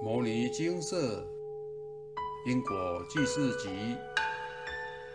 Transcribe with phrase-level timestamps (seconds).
[0.02, 1.22] 《摩尼金色
[2.46, 3.68] 因果记事集》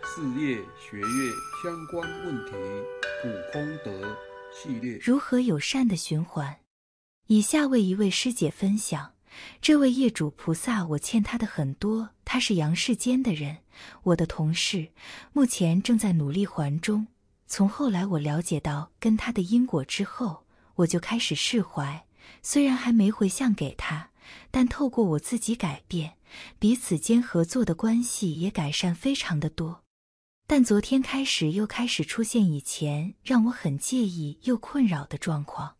[0.04, 2.52] 事业学业相关问题
[3.20, 4.16] 普空德
[4.52, 4.96] 系列。
[5.02, 6.58] 如何友善的循环？
[7.26, 9.14] 以下为一位师姐分享：
[9.60, 12.10] 这位业主菩萨，我欠他的很多。
[12.24, 13.56] 他是阳世间的人，
[14.04, 14.90] 我的同事，
[15.32, 17.08] 目前正在努力还中。
[17.48, 20.44] 从后来我了解到跟他的因果之后，
[20.76, 22.06] 我就开始释怀。
[22.40, 24.10] 虽然还没回向给他，
[24.50, 26.16] 但透过我自己改变，
[26.58, 29.82] 彼此间合作的关系也改善非常的多。
[30.46, 35.76] 但昨天开始又开始出现以前让我很介意又困扰的状况。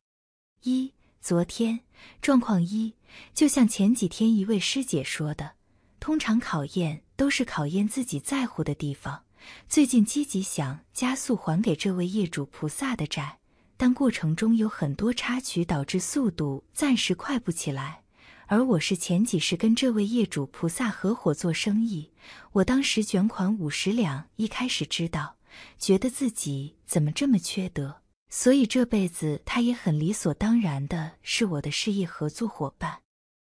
[0.63, 1.81] 一，昨天
[2.21, 2.95] 状况一，
[3.33, 5.53] 就像前几天一位师姐说的，
[6.01, 9.23] 通常考验都是考验自己在乎的地方。
[9.69, 13.39] 最近积极想加速还给这位业主菩萨的债。
[13.79, 18.03] 但过程中有很多插曲，导致速度暂时快不起来。
[18.49, 22.13] 而我是前几世跟这位业主菩萨合伙做生意，
[22.53, 25.37] 我当时卷款五十两，一开始知道，
[25.79, 33.01] 觉得自己怎么这么缺德，所以这辈子他也很理所当然的是我的事业合作伙伴。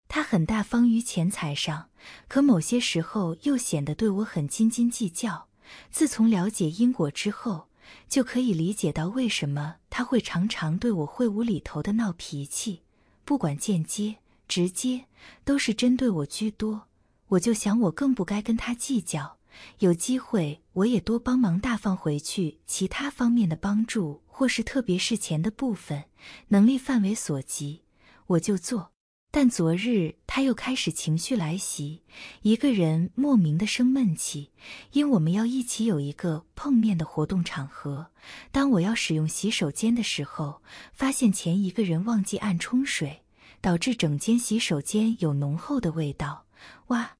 [0.08, 1.90] 他很大方于钱财上，
[2.26, 5.48] 可某些时候又显得对我很斤斤计较。
[5.90, 7.68] 自从了解因果之后。
[8.06, 12.82] 就可以理解到为什么他会常常对我会无厘头的闹脾气，
[13.24, 14.16] 不管间接、
[14.48, 15.04] 直接，
[15.44, 16.88] 都是针对我居多。
[17.28, 19.36] 我就想，我更不该跟他计较。
[19.80, 26.04] 有机会，我也多帮忙大放回去其他方面的帮助，或是特别是钱的部分，
[26.48, 27.82] 能力范围所及，
[28.26, 28.92] 我就做。
[29.30, 32.02] 但昨日他又开始情绪来袭，
[32.42, 34.52] 一个人莫名的生闷气，
[34.92, 38.06] 因我们要一起有一个碰面的活动场合。
[38.50, 40.62] 当我要使用洗手间的时候，
[40.94, 43.22] 发现前一个人忘记按冲水，
[43.60, 46.46] 导致整间洗手间有浓厚的味道。
[46.88, 47.16] 哇！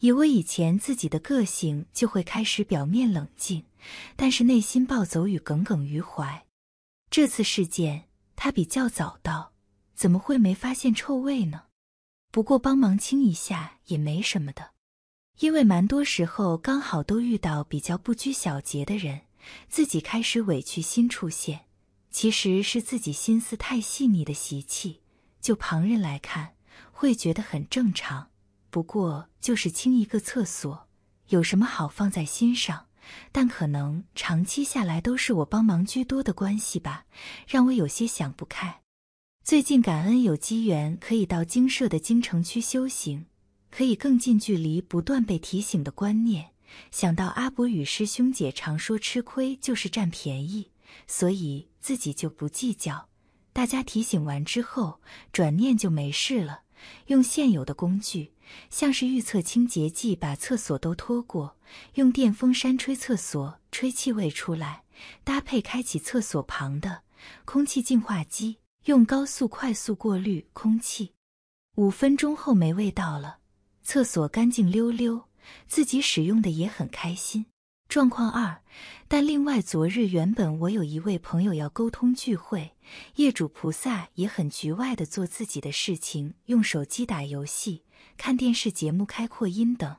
[0.00, 3.64] 以我以前自己的个性，就会开始表面冷静，
[4.14, 6.46] 但是内心暴走与耿耿于怀。
[7.10, 8.04] 这次事件
[8.36, 9.52] 他比较早到。
[9.94, 11.64] 怎么会没发现臭味呢？
[12.30, 14.70] 不过帮忙清一下也没什么的，
[15.40, 19.22] 因为蛮多时候刚好都遇到比较不拘小节的人，
[19.68, 21.64] 自己开始委屈心出现，
[22.12, 25.00] 其实是自己心思太细腻的习气，
[25.40, 26.54] 就旁人来看
[26.90, 28.30] 会觉得很正常。
[28.70, 30.88] 不过就是清一个厕所，
[31.28, 32.86] 有什么好放在心上？
[33.32, 37.06] 但可能长期下来都是我帮忙居多的关系吧，
[37.46, 38.82] 让我有些想不开。
[39.42, 43.24] 最近感恩有机缘可以到精舍的精城区修行，
[43.70, 46.50] 可以更近距离不断被提醒的观念。
[46.90, 50.70] 想到阿伯与师兄姐常说吃亏就是占便宜，
[51.06, 53.07] 所以自己就不计较。
[53.58, 55.00] 大家提醒完之后，
[55.32, 56.60] 转念就没事了。
[57.06, 58.32] 用现有的工具，
[58.70, 61.56] 像是预测清洁剂，把厕所都拖过，
[61.94, 64.84] 用电风扇吹厕所，吹气味出来，
[65.24, 67.02] 搭配开启厕所旁的
[67.44, 68.58] 空气净化机。
[68.84, 71.14] 用高速快速过滤空气，
[71.74, 73.38] 五分钟后没味道了，
[73.82, 75.24] 厕所干净溜溜，
[75.66, 77.46] 自己使用的也很开心。
[77.88, 78.60] 状况二，
[79.08, 82.72] 但另外昨日原本我有一位朋友要沟通聚会，
[83.16, 87.84] 业主菩萨也很局外的做自己的事情，用手机打游戏、
[88.18, 89.96] 看电视节目、开扩音等，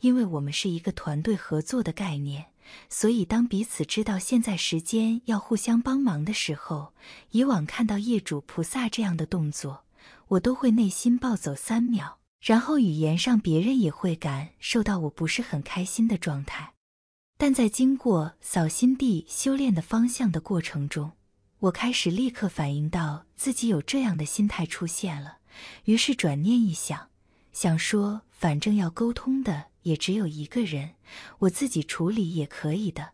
[0.00, 2.46] 因为我们是一个团队合作的概念。
[2.90, 6.92] 所以，当彼此知道现在时间要互相帮忙的时候，
[7.30, 9.84] 以往看到业主菩萨这样的动作，
[10.26, 16.74] 我都会内心暴走三秒，然后语言上别人也会感受到我不是很开心的状态。
[17.38, 21.12] 但在经过扫心地修炼的方向的过程中，
[21.60, 25.38] 我开始立刻反应到自己有这样的心态出现了，
[25.84, 27.08] 于是转念一想，
[27.52, 29.68] 想说反正要沟通的。
[29.82, 30.96] 也只有一个人，
[31.38, 33.12] 我自己处理也可以的。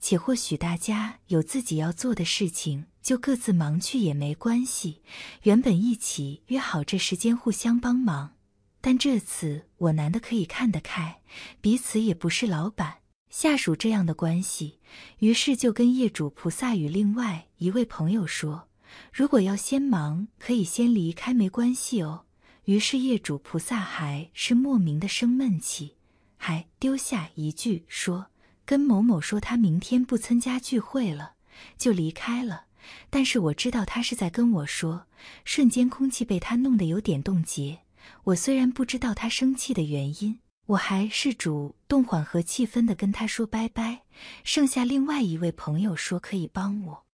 [0.00, 5.02] 且或许大家有自己要做的事情，就各自忙去也没关系。
[5.42, 8.32] 原本一起约好这时间互相帮忙，
[8.80, 11.20] 但这次我难得可以看得开，
[11.60, 12.96] 彼此也不是老板
[13.38, 14.78] 下属这样的关系，
[15.18, 18.66] 于是就跟业主菩萨与另外一位朋友说，
[19.12, 22.24] 如果要先忙，可以先离开，没关系哦。
[22.64, 25.96] 于是业主菩萨还是莫名的生闷气。
[26.38, 28.28] 还丢下一句说
[28.64, 31.34] ：“跟某某说，他明天不参加聚会了，
[31.76, 32.64] 就离开了。”
[33.10, 35.06] 但是我知道他是在跟我说，
[35.44, 37.80] 瞬间空气被他弄得有点冻结。
[38.24, 44.02] 我虽然不知道他生气的原因，我还是主动缓和气氛的跟他说拜拜。
[44.44, 47.04] 剩下另外一位朋友说可以帮我。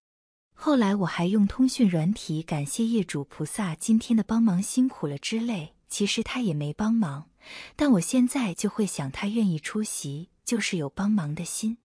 [0.54, 5.74] 后来我还用通讯软体感谢业主菩萨今天的帮忙，辛苦了之类。
[5.88, 7.28] 其实他也没帮忙，
[7.76, 11.76] 但我现在就会想，他愿意出席，就是有帮忙的心。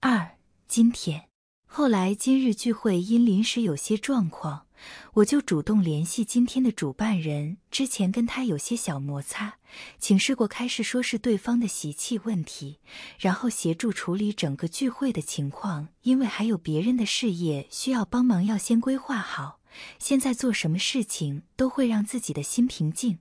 [0.00, 1.28] 二，今天，
[1.64, 4.66] 后来今日聚会因临时有些状况。
[5.14, 9.58] 我就主动联系今天的主办人，之前跟他有些小摩擦，
[9.98, 12.78] 请示过开始说是对方的习气问题，
[13.18, 19.60] 然后协助处理整个聚会的情况，因为还有别人的事业需要帮忙，要先规划好。
[19.98, 23.18] 现在做什么事情都会让自己的心平静，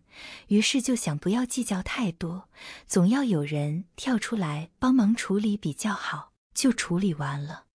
[0.47, 2.49] 于是就想不要计较太多，
[2.87, 7.66] 总要有人跳出来帮忙处理比较好，就处理完了。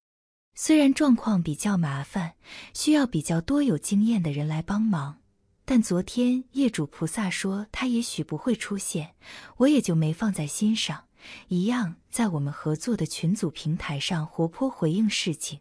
[0.65, 2.35] 虽然状况比较麻烦，
[2.73, 5.19] 需要比较多有经验的人来帮忙，
[5.65, 9.17] 但昨天业主菩萨说他也许不会出现，
[9.57, 11.07] 我也就没放在心上，
[11.49, 15.59] 一样在我们合作的群组平台上活泼回应事情。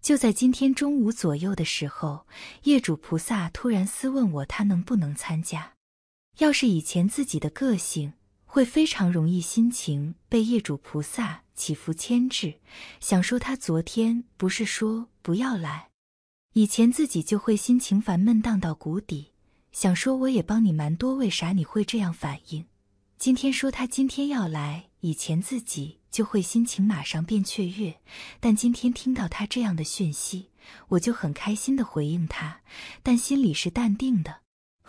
[0.00, 2.26] 就在今天中午左右的时候，
[2.62, 5.74] 业主菩萨突然私问我他能不能参加。
[6.38, 8.14] 要是以前自己的个性，
[8.52, 11.42] 会非常容易心情被业主菩萨。
[11.54, 12.54] 起伏牵制，
[12.98, 15.90] 想说他昨天不是说不要来，
[16.54, 19.32] 以前自己就会心情烦闷荡到谷底，
[19.70, 22.64] 想说我也帮你蛮多，为啥你会这样反应？
[23.18, 28.00] 今天说他今天要来，以前自己就会心情马上变雀跃，
[28.40, 30.48] 但今天听到他这样的讯息，
[30.88, 32.62] 我就很开心的回应他，
[33.02, 34.40] 但心里是淡定的。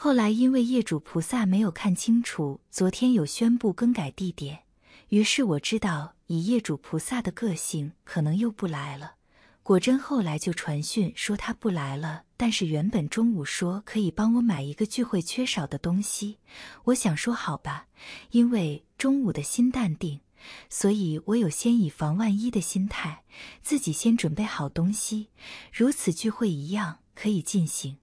[0.04, 4.64] 后来因为业主菩萨没有看清楚，昨天有宣布更改地点，
[5.10, 6.16] 于是我知道。
[6.26, 9.14] 以业主菩萨的个性，可能又不来了。
[9.62, 16.40] 果真后来就传讯说他不来了，但是原本中午说可以帮我买一个聚会缺少的东西。
[16.86, 17.86] 我想说好吧，
[18.32, 20.20] 因为中午的心淡定，
[20.68, 23.24] 所以我有先以防万一的心态，
[23.62, 25.30] 自己先准备好东西，
[25.72, 27.98] 如此聚会一样可以进行。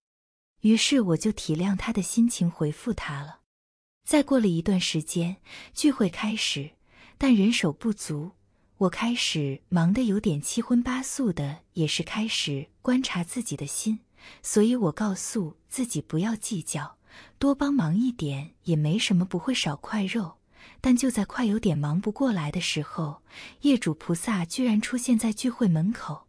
[0.60, 3.40] 于是我就体谅他的心情，回复他了。
[4.05, 5.37] 再过了一段时间，
[5.75, 6.70] 聚会开始。
[7.19, 8.31] 但人手不足，
[8.76, 13.99] 我开始忙得有点七荤八素的，也是开始观察自己的心，
[14.40, 16.96] 所以我告诉自己不要计较，
[17.40, 20.38] 多帮忙一点也没什么，不会少块肉。
[20.81, 23.20] 但就在快有点忙不过来的时候，
[23.62, 26.28] 业主菩萨居然出现在聚会门口。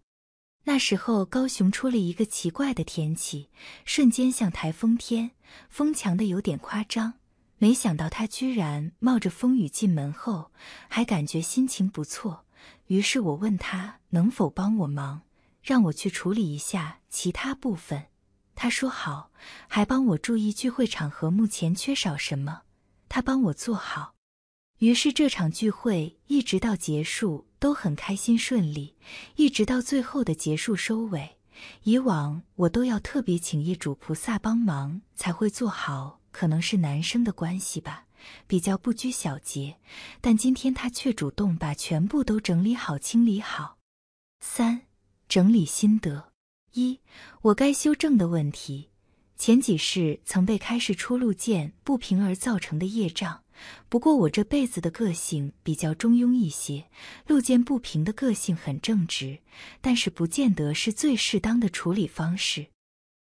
[0.70, 3.50] 那时候高雄出了一个奇怪的天气，
[3.86, 5.32] 瞬间像台风天，
[5.68, 7.16] 风强的有点夸张。
[7.58, 10.52] 没想到他居然冒着风雨进门后，
[10.88, 12.46] 还感觉心情不错。
[12.86, 15.24] 于是我问他能否帮我忙，
[15.64, 18.06] 让我去处理一下其他部分。
[18.54, 19.32] 他说好，
[19.68, 22.62] 还帮我注意聚会场合目前缺少什么，
[23.10, 24.14] 他帮我做好。
[24.80, 28.96] 于是这场聚会一直到结束都很开心顺利，
[29.36, 31.38] 一直到最后的结束收尾。
[31.84, 36.22] 以往我都要特别请业主菩萨帮忙才会做好。
[36.32, 38.06] 可能是男生的关系吧，
[38.48, 39.78] 比较不拘小节，
[40.22, 43.80] 但今天他却主动把全部都整理好、清理好。
[44.40, 44.82] 三、
[45.28, 46.32] 整理心得：
[46.74, 47.00] 一、
[47.42, 48.90] 我该修正的问题。
[49.36, 53.44] 前几世曾被开示出路见不平而造成的业障，
[53.88, 56.86] 不过我这辈子的个性比较中庸一些，
[57.28, 59.40] 路见不平的个性很正直，
[59.82, 62.68] 但是不见得是最适当的处理方式。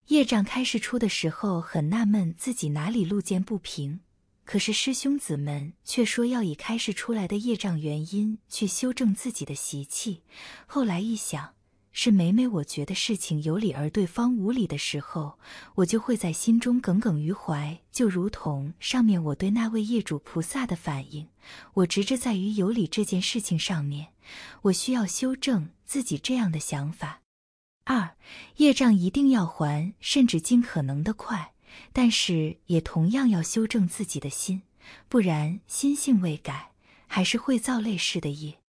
[0.09, 4.01] 业障开始出的时候，很纳闷自己哪里路见不平，
[4.45, 10.23] 可是师兄子们却说要以开始出来的业障原因去修正自己的习气。
[10.67, 11.55] 后来一想，
[12.03, 15.39] 是每每我觉得事情有理而对方无理的时候，
[15.75, 21.29] 我就会在心中耿耿于怀，就如同上面我对那位业主菩萨的反应，
[21.75, 24.15] 我执着在于有理这件事情上面，
[24.63, 27.21] 我需要修正自己这样的想法。
[27.85, 28.17] 二，
[28.57, 31.53] 业障一定要还，甚至尽可能的快，
[31.93, 34.63] 但是也同样要修正自己的心，
[35.11, 36.73] 不然心性未改，
[37.07, 38.60] 还是会造类似的业。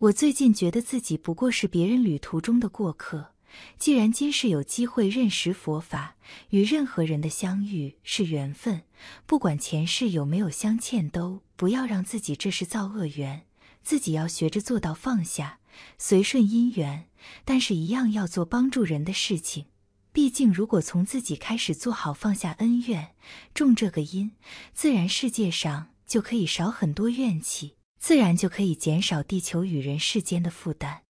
[0.00, 3.32] 我最近觉得自己不过是别人旅途中的过客，
[3.78, 6.16] 既然今世有机会认识佛法，
[6.50, 8.82] 与任何人的相遇是缘分，
[9.24, 13.46] 不管前世有没有相欠，都不要让自己这是造恶缘，
[13.84, 15.60] 自己要学着做到放下。
[15.96, 17.08] 随顺因缘，
[17.44, 19.66] 但是一样要做帮助人的事情。
[20.12, 23.14] 毕竟，如果从自己开始做好放下恩怨，
[23.54, 24.32] 种这个因，
[24.72, 27.74] 自然世界上就可以少很多怨气，
[28.04, 31.04] 自然就可以减少地球与人世间的负担。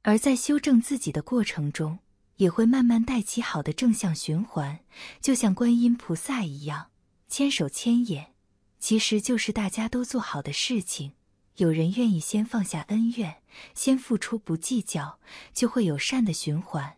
[0.00, 1.98] 而在修正自己的过程中，
[2.36, 4.80] 也会慢慢带起好的正向循环，
[5.20, 6.92] 就像观音菩萨一样，
[7.28, 8.32] 千手千眼，
[8.78, 11.12] 其实就是大家都做好的事情。
[11.56, 13.42] 有人愿意先放下恩怨，
[13.74, 15.20] 先付出不计较，
[15.52, 16.96] 就会有善的循环。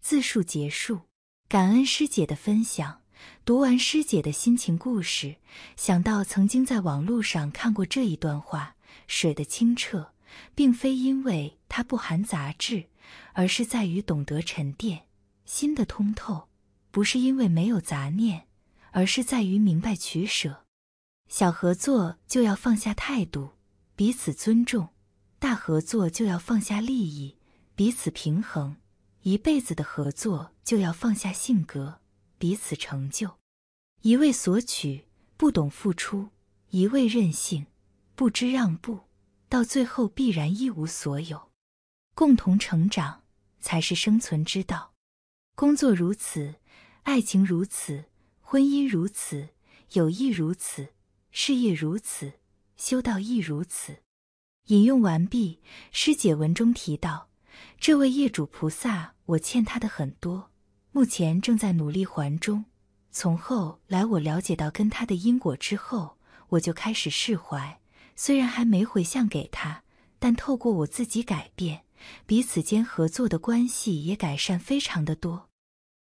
[0.00, 1.02] 自述结束，
[1.50, 3.02] 感恩师姐的分享。
[3.44, 5.36] 读完师姐的心情故事，
[5.76, 10.12] 想到曾经在网络上看过这一段话：水的清澈，
[10.54, 12.86] 并非因为它不含杂质，
[13.32, 15.00] 而是在于懂得沉淀；
[15.44, 16.48] 心的通透，
[16.90, 18.46] 不是因为没有杂念，
[18.92, 20.64] 而是在于明白取舍。
[21.28, 23.50] 小合作就要放下态度，
[23.96, 24.88] 彼此尊重；
[25.38, 27.36] 大合作就要放下利益，
[27.74, 28.76] 彼此平衡。
[29.22, 32.00] 一辈子的合作就要放下性格，
[32.40, 33.36] 彼此成就。
[34.00, 35.04] 一味索取，
[35.36, 36.30] 不懂付出；
[36.70, 37.66] 一味任性，
[38.14, 39.00] 不知让步，
[39.50, 41.50] 到最后必然一无所有。
[42.14, 43.24] 共同成长
[43.60, 44.94] 才是生存之道。
[45.54, 46.54] 工作如此，
[47.02, 48.06] 爱情如此，
[48.40, 49.50] 婚姻如此，
[49.92, 50.94] 友谊如此，
[51.30, 52.40] 事业如此，
[52.78, 53.98] 修道亦如此。
[54.68, 55.60] 引用完毕。
[55.92, 57.28] 师姐文中提到。
[57.78, 60.49] 这位业主菩萨，我欠他的很多，
[60.92, 62.64] 目前正在努力还中。
[63.12, 66.16] 从后来我了解到跟他的因果之后，
[66.50, 67.80] 我就开始释怀。
[68.16, 69.82] 虽然还没回向给他，
[70.18, 71.84] 但透过我自己改变，
[72.26, 75.48] 彼此间合作的关系也改善非常的多。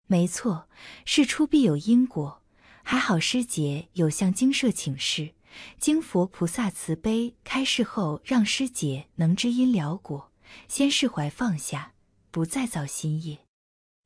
[0.08, 0.68] 没错，
[1.06, 2.42] 事出必有因果。
[2.84, 5.34] 还好师姐有向经社请示，
[5.78, 10.32] 经佛菩萨慈悲开示后，让师姐能知因了果。
[10.70, 11.92] 先释怀放下，
[12.32, 13.40] 不再造新业，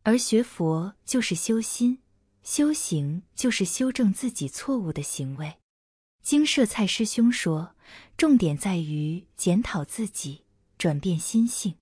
[0.04, 2.00] 而学佛就是修心，
[2.44, 5.58] 修行就是修正自己错误的行为。
[6.24, 7.76] 经舍蔡师兄说，
[8.18, 10.44] 重点在于检讨自己，
[10.78, 11.76] 转变心性。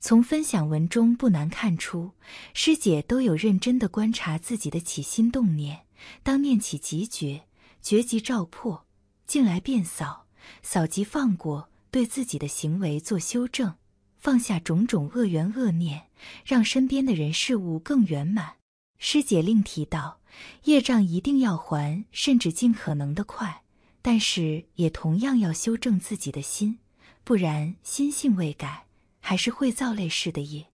[0.00, 2.12] 从分享文中不难看出，
[2.54, 5.86] 师姐都有认真的观察自己的起心动念，
[6.22, 7.42] 当念起即觉，
[7.82, 8.86] 觉即照破，
[9.26, 10.26] 进来便扫，
[10.62, 13.74] 扫即放过，对自己的行为做修正。
[14.20, 16.08] 放下种种恶缘恶念，
[16.44, 18.56] 让身边的人事物更圆满。
[18.98, 20.20] 师姐另提到，
[20.64, 23.62] 业障一定要还，甚至尽可能的快，
[24.02, 26.78] 但是也同样要修正自己的心，
[27.24, 28.84] 不然心性未改，
[29.20, 30.66] 还是会造类似的业。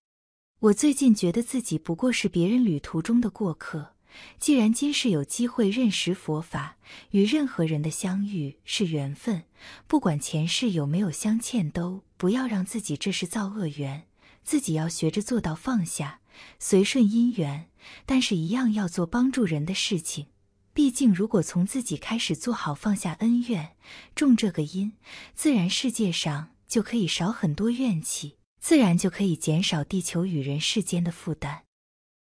[0.58, 3.92] 我最近觉得自己不过是别人旅途中的过客。
[4.40, 6.78] 既然今世有机会认识佛法，
[7.10, 9.44] 与任何人的相遇是缘分，
[9.86, 14.06] 不管前世有没有相欠，都不要让自己这是造恶缘。
[14.42, 16.20] 自己要学着做到放下，
[16.60, 17.68] 随顺因缘，
[18.04, 20.28] 但是一样要做帮助人的事情。
[20.72, 23.74] 毕竟，如果从自己开始做好放下恩怨，
[24.14, 24.92] 种这个因，
[25.34, 31.62] 自然世界上就可以少很多怨气，自然就可以减少地球与人世间的负担。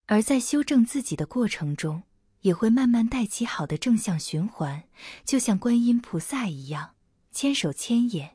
[0.08, 2.04] 而在修正自己的过程中，
[2.42, 4.86] 也会慢慢带起好的正向循环，
[5.24, 6.96] 就像观音菩萨一样，
[7.32, 8.35] 千手千眼，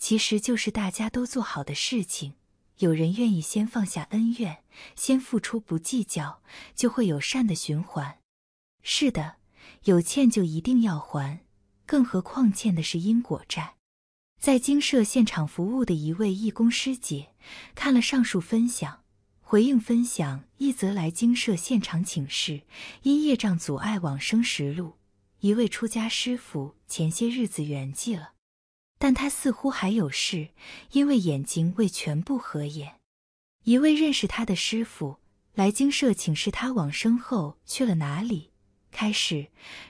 [0.00, 2.34] 其实就是大家都做好的事情。
[2.78, 4.64] 有人愿意先放下恩怨，
[4.96, 6.42] 先付出不计较，
[6.74, 8.18] 就会有善的循环。
[8.82, 9.36] 是的，
[9.84, 11.44] 有欠就一定要还，
[11.84, 13.74] 更何况欠的是因果债。
[14.40, 17.34] 在精舍现场服务的一位义工师姐，
[17.74, 19.02] 看了上述分享。
[19.42, 22.62] 回应分享一则来经社现场请示，
[23.02, 24.94] 因业障阻碍往生实录。
[25.40, 28.32] 一位出家师傅前些日子圆寂了，
[29.00, 30.50] 但他似乎还有事，
[30.92, 33.00] 因为眼睛未全部合眼。
[33.64, 35.16] 一位认识他的师傅
[35.54, 38.50] 来经社请示他往生后去了哪里。
[38.90, 39.46] 开始，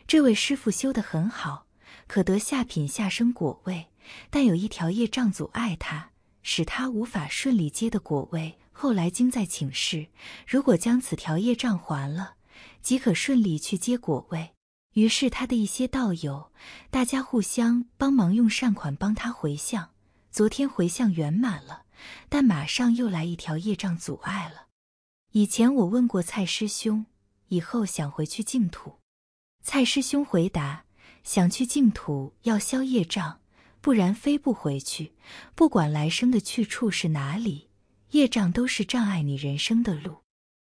[0.07, 1.67] 这位师傅修得很好，
[2.07, 3.89] 可得下品下生果位，
[4.31, 6.13] 但有一条业障阻碍他，
[6.45, 8.59] 使他无法顺利接的果位。
[8.71, 10.07] 后来经在请示，
[10.47, 12.35] 如果将此条业障还了，
[12.81, 14.51] 即可顺利去接果位。
[14.95, 16.53] 于是他的一些道友，
[16.91, 19.91] 大家互相帮忙，用善款帮他回向。
[20.31, 21.85] 昨天回向圆满了，
[22.29, 24.67] 但马上又来一条业障阻碍了。
[25.33, 27.07] 以前我问过蔡师兄，
[27.49, 28.99] 以后想回去净土。
[29.63, 30.85] 蔡师兄回答：
[31.23, 33.41] 想去净土要消业障，
[33.81, 35.15] 不然飞不回去。
[35.55, 37.69] 不管来生的去处是哪里。
[38.11, 40.23] 业障都是障碍你人生的路。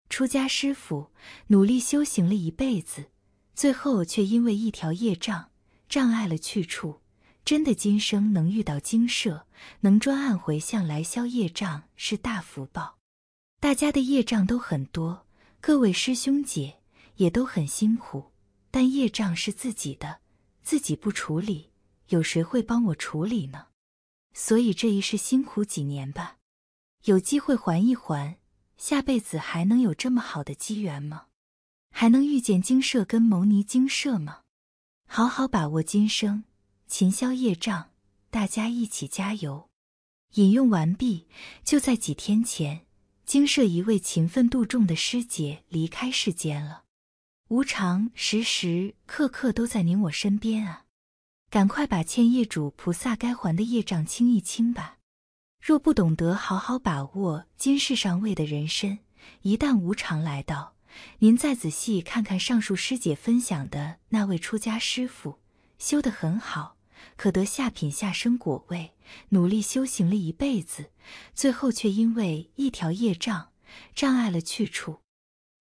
[0.09, 1.11] 出家师傅
[1.47, 3.11] 努力修行了一辈子，
[3.55, 5.49] 最后却因为一条业障
[5.87, 7.01] 障碍了去处。
[7.43, 9.45] 真的今生能遇到精舍，
[9.81, 12.97] 能专案回向来消业障，是大福报。
[13.59, 15.27] 大家的业障都很多，
[15.61, 16.79] 各位师兄姐
[17.17, 18.31] 也都很辛苦，
[18.71, 20.21] 但业障是自己的，
[20.63, 21.69] 自己不处理，
[22.09, 23.67] 有谁会帮我处理呢？
[24.33, 26.37] 所以这一世辛苦几年吧。
[27.03, 28.39] 有机会还一还，
[28.75, 31.27] 下辈子还能有这么好的机缘吗？
[31.97, 34.41] 还能遇见精舍跟牟尼精舍吗？
[35.07, 36.43] 好好把握今生，
[36.87, 37.91] 勤消业障，
[38.29, 39.69] 大家一起加油。
[40.33, 41.25] 引用完毕。
[41.63, 42.85] 就在几天前，
[43.25, 46.83] 精舍一位勤奋度众的师姐离开世间了。
[47.47, 50.83] 无常时时刻刻都在您我身边啊！
[51.49, 54.97] 赶快把欠业主菩萨该还的业障清一清吧。
[55.61, 58.99] 若不懂得好好把握今世上位的人生，
[59.43, 60.74] 一旦无常来到，
[61.19, 65.39] 您再仔细看看上述师姐分享的那位出家师傅，
[65.77, 66.77] 修得很好，
[67.15, 68.93] 可得下品下生果位，
[69.29, 70.91] 努力修行了一辈子，
[71.33, 73.49] 最后却因为一条业障
[73.93, 74.99] 障碍了去处，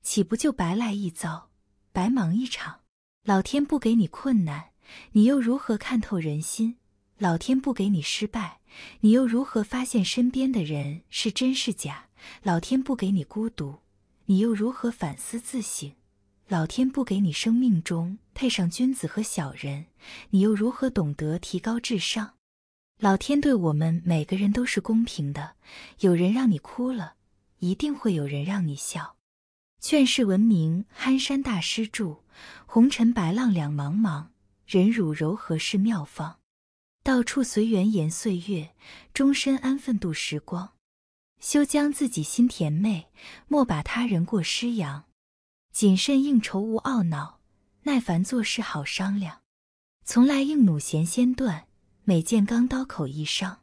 [0.02, 1.50] 岂不就白来一遭？
[1.92, 2.80] 白忙一场，
[3.24, 4.70] 老天不给你困难，
[5.12, 6.76] 你又如何看透人心？
[7.18, 8.58] 老天不给你失败，
[9.00, 12.08] 你又如何发现身边的人是真是假？
[12.42, 13.78] 老天不给你孤独，
[14.26, 15.92] 你又如何反思自省？
[16.48, 19.86] 老天不给你生命中配上君子和小人，
[20.30, 22.34] 你又如何懂得提高智商？
[22.98, 25.56] 老天对我们每个人都是公平的，
[26.00, 27.16] 有人让你哭了，
[27.58, 29.16] 一定会有人让你笑。
[29.80, 32.22] 劝世闻名憨山大师著：
[32.64, 34.28] 红尘白浪两茫茫，
[34.66, 36.38] 忍辱柔和是妙方。
[37.02, 38.74] 到处随缘延岁月，
[39.12, 40.72] 终身安分度时光。
[41.44, 43.08] 休将自己心甜美，
[43.48, 45.04] 莫把他人过失扬。
[45.74, 47.38] 谨慎应酬无懊恼，
[47.82, 49.42] 耐烦做事好商量。
[50.06, 51.68] 从来硬弩弦先断，
[52.04, 53.60] 每见钢刀口易伤。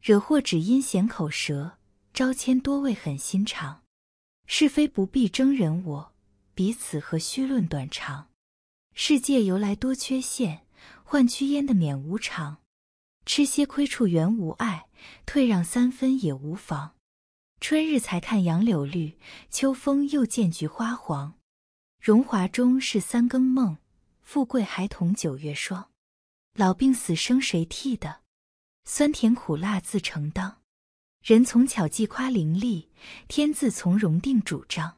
[0.00, 1.76] 惹祸只因闲口舌，
[2.14, 3.82] 招迁多为狠心肠。
[4.46, 6.14] 是非不必争人我，
[6.54, 8.30] 彼此何须论短长？
[8.94, 10.62] 世界由来多缺陷，
[11.04, 12.56] 换屈焉的免无常。
[13.26, 14.86] 吃些亏处原无碍，
[15.26, 16.94] 退让三分也无妨。
[17.60, 19.18] 春日才看杨柳绿，
[19.50, 21.34] 秋风又见菊花黄。
[22.00, 23.76] 荣华终是三更梦，
[24.22, 25.90] 富贵还同九月霜。
[26.54, 28.22] 老病死生谁替的？
[28.84, 30.62] 酸甜苦辣自承当。
[31.22, 32.88] 人从巧计夸伶俐，
[33.28, 34.96] 天自从容定主张。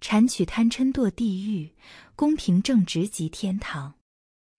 [0.00, 1.74] 谄取贪嗔堕地狱，
[2.16, 3.96] 公平正直即天堂。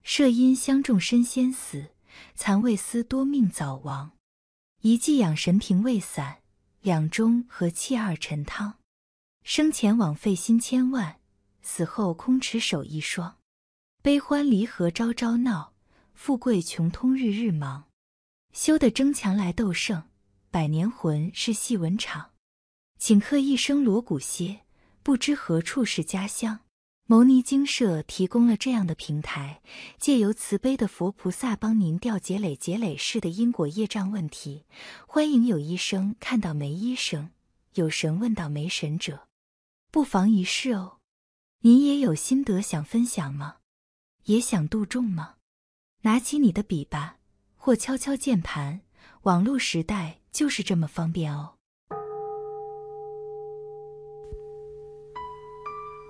[0.04, 1.90] 设因相中身先死，
[2.36, 4.12] 残未思多命早亡。
[4.82, 6.41] 一剂养神平未散，
[6.82, 8.74] 两中和气二陈汤。
[9.44, 11.20] 生前枉费心千万，
[11.62, 13.38] 死后空持手一双。
[14.02, 15.74] 悲欢离合朝朝闹，
[16.12, 17.84] 富贵穷通日日忙。
[18.52, 20.02] 休得争强来斗胜。
[20.50, 22.32] 百年魂是戏文场，
[22.98, 24.62] 顷刻一生锣鼓歇，
[25.04, 26.60] 不知何处是家乡。
[27.12, 29.60] 牟尼精舍提供了这样的平台，
[29.98, 34.64] 借由慈悲的佛菩萨帮您调解累劫累世的因果业障问题。
[35.06, 37.28] 欢迎有医生看到没医生，
[37.74, 39.28] 有神问到没神者，
[39.90, 41.00] 不妨一试哦。
[41.60, 43.56] 您也有心得想分享吗？
[44.24, 45.34] 也想度众吗？
[46.04, 47.18] 拿起你的笔吧，
[47.56, 48.80] 或敲敲键盘。
[49.24, 50.20] 网络时代。
[50.32, 51.56] 就是这么方便哦。